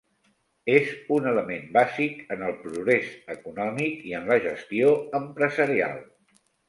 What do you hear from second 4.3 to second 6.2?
la gestió empresarial.